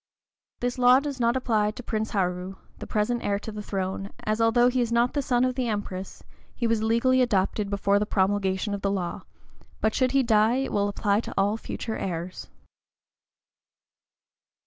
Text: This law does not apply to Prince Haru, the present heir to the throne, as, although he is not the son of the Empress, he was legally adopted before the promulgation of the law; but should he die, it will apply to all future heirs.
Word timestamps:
This 0.61 0.79
law 0.79 0.99
does 0.99 1.19
not 1.19 1.35
apply 1.37 1.69
to 1.69 1.83
Prince 1.83 2.09
Haru, 2.09 2.55
the 2.79 2.87
present 2.87 3.23
heir 3.23 3.37
to 3.37 3.51
the 3.51 3.61
throne, 3.61 4.09
as, 4.23 4.41
although 4.41 4.67
he 4.67 4.81
is 4.81 4.91
not 4.91 5.13
the 5.13 5.21
son 5.21 5.45
of 5.45 5.53
the 5.53 5.67
Empress, 5.67 6.23
he 6.55 6.65
was 6.65 6.81
legally 6.81 7.21
adopted 7.21 7.69
before 7.69 7.99
the 7.99 8.07
promulgation 8.07 8.73
of 8.73 8.81
the 8.81 8.89
law; 8.89 9.21
but 9.79 9.93
should 9.93 10.13
he 10.13 10.23
die, 10.23 10.55
it 10.55 10.71
will 10.71 10.87
apply 10.89 11.19
to 11.19 11.33
all 11.37 11.55
future 11.55 11.97
heirs. 11.99 12.49